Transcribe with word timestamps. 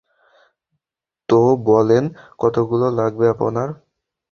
তো 1.29 1.39
বলেন, 1.67 2.03
কতগুলো 2.39 2.85
লাগবে 2.99 3.25
আপনার? 3.33 3.67